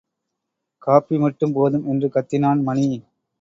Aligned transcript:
Coffee 0.81 1.17
மட்டும் 1.17 1.53
போதும் 1.53 1.85
என்று 1.85 2.07
கத்தினான் 2.07 2.63
மணி. 2.63 2.87